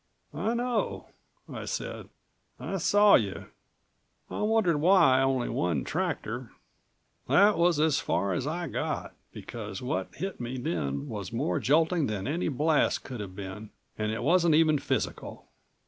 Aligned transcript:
"I 0.33 0.55
know," 0.55 1.09
I 1.47 1.65
said. 1.65 2.09
"I 2.59 2.77
saw 2.77 3.13
you. 3.13 3.49
I 4.31 4.39
wondered 4.41 4.77
why 4.81 5.21
only 5.21 5.47
one 5.47 5.83
tractor" 5.83 6.49
That 7.29 7.55
was 7.55 7.79
as 7.79 7.99
far 7.99 8.33
as 8.33 8.47
I 8.47 8.67
got, 8.67 9.13
because 9.31 9.79
what 9.79 10.15
hit 10.15 10.41
me 10.41 10.57
then 10.57 11.07
was 11.07 11.31
more 11.31 11.59
jolting 11.59 12.07
than 12.07 12.27
any 12.27 12.47
blast 12.47 13.03
could 13.03 13.19
have 13.19 13.35
been, 13.35 13.69
and 13.95 14.11
it 14.11 14.23
wasn't 14.23 14.55
even 14.55 14.79
physical. 14.79 15.45